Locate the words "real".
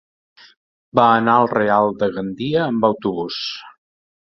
1.53-1.95